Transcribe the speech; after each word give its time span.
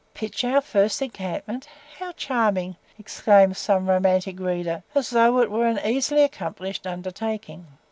"Pitch 0.15 0.43
our 0.43 0.61
first 0.61 0.99
encampment! 1.03 1.67
how 1.99 2.11
charming!" 2.13 2.75
exclaims 2.97 3.59
some 3.59 3.87
romantic 3.87 4.39
reader, 4.39 4.81
as 4.95 5.11
though 5.11 5.37
it 5.41 5.51
were 5.51 5.67
an 5.67 5.77
easily 5.85 6.23
accomplished 6.23 6.87
undertaking. 6.87 7.67